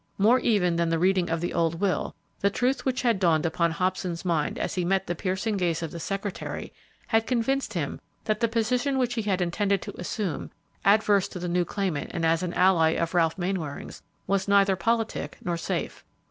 [0.17, 3.69] More even than the reading of the old will, the truth which had dawned upon
[3.69, 6.73] Hobson's mind as he met the piercing gaze of the secretary,
[7.05, 10.49] had convinced him that the position which he had intended to assume,
[10.83, 15.37] adverse to the new claimant and as an ally of Ralph Mainwaring's, was neither politic
[15.43, 16.03] nor safe.